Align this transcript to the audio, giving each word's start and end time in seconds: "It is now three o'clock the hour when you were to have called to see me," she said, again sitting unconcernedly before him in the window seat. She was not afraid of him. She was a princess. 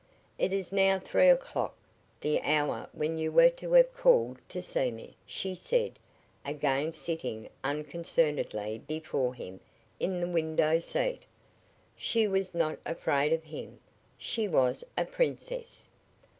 "It 0.39 0.51
is 0.51 0.71
now 0.71 0.97
three 0.97 1.29
o'clock 1.29 1.75
the 2.21 2.41
hour 2.41 2.89
when 2.91 3.19
you 3.19 3.31
were 3.31 3.51
to 3.51 3.73
have 3.73 3.93
called 3.93 4.39
to 4.49 4.59
see 4.59 4.89
me," 4.89 5.15
she 5.27 5.53
said, 5.53 5.99
again 6.43 6.91
sitting 6.91 7.47
unconcernedly 7.63 8.79
before 8.87 9.35
him 9.35 9.59
in 9.99 10.19
the 10.19 10.27
window 10.27 10.79
seat. 10.79 11.21
She 11.95 12.27
was 12.27 12.55
not 12.55 12.79
afraid 12.83 13.31
of 13.31 13.43
him. 13.43 13.77
She 14.17 14.47
was 14.47 14.83
a 14.97 15.05
princess. 15.05 15.87